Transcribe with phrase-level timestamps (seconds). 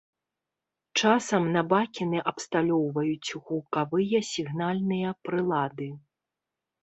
[0.99, 5.89] Часам на бакены абсталёўваюць гукавыя сігнальныя прылады.